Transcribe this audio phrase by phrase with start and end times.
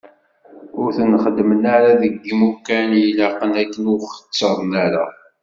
[0.79, 5.05] Ur ten-xeddmen ara deg yimukan i ilaqen akken ur xettren ara.